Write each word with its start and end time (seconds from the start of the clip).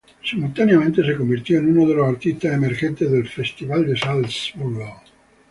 Simultáneamente 0.25 1.05
se 1.05 1.15
convirtió 1.15 1.59
en 1.59 1.77
uno 1.77 1.87
de 1.87 1.93
los 1.93 2.09
artistas 2.09 2.53
emergentes 2.55 3.11
del 3.11 3.27
Festival 3.29 3.85
de 3.85 3.95
Salzburgo. 3.99 4.95